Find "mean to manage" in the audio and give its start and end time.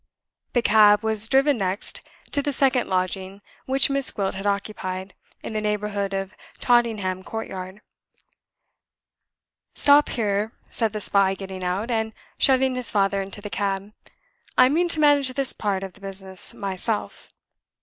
14.69-15.31